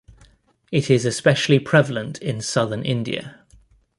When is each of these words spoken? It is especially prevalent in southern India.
It 0.71 0.89
is 0.89 1.05
especially 1.05 1.59
prevalent 1.59 2.17
in 2.23 2.41
southern 2.41 2.83
India. 2.83 3.37